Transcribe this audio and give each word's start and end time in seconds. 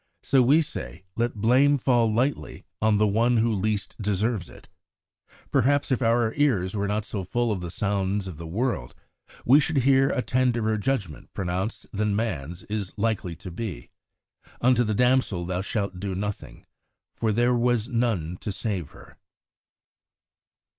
So 0.23 0.41
we 0.41 0.63
say, 0.63 1.03
let 1.15 1.35
blame 1.35 1.77
fall 1.77 2.11
lightly 2.11 2.65
on 2.81 2.97
the 2.97 3.05
one 3.05 3.37
who 3.37 3.53
least 3.53 3.95
deserves 4.01 4.49
it. 4.49 4.67
Perhaps 5.51 5.91
if 5.91 6.01
our 6.01 6.33
ears 6.37 6.73
were 6.75 6.87
not 6.87 7.05
so 7.05 7.23
full 7.23 7.51
of 7.51 7.61
the 7.61 7.69
sounds 7.69 8.25
of 8.27 8.37
the 8.37 8.47
world, 8.47 8.95
we 9.45 9.59
should 9.59 9.77
hear 9.77 10.09
a 10.09 10.23
tenderer 10.23 10.79
judgment 10.79 11.31
pronounced 11.35 11.85
than 11.93 12.15
man's 12.15 12.63
is 12.63 12.93
likely 12.97 13.35
to 13.35 13.51
be: 13.51 13.91
"Unto 14.59 14.83
the 14.83 14.95
damsel 14.95 15.45
thou 15.45 15.61
shalt 15.61 15.99
do 15.99 16.15
nothing.... 16.15 16.65
For 17.13 17.31
there 17.31 17.53
was 17.53 17.87
none 17.87 18.37
to 18.37 18.51
save 18.51 18.93
her." 18.93 19.19